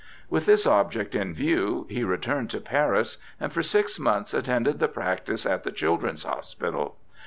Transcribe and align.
With 0.31 0.47
this 0.47 0.65
object 0.65 1.13
in 1.13 1.31
view 1.31 1.85
he 1.87 2.03
returned 2.03 2.49
to 2.49 2.59
Paris, 2.59 3.17
and 3.39 3.53
for 3.53 3.61
six 3.61 3.99
months 3.99 4.33
attended 4.33 4.79
the 4.79 4.87
practice 4.87 5.45
at 5.45 5.63
the 5.63 5.71
Children's 5.71 6.23
Hos 6.23 6.55
pital. 6.55 6.95